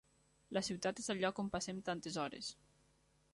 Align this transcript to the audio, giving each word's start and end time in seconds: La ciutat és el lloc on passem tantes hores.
La 0.57 0.63
ciutat 0.67 1.01
és 1.03 1.11
el 1.15 1.21
lloc 1.25 1.43
on 1.43 1.51
passem 1.57 1.83
tantes 1.91 2.19
hores. 2.25 2.51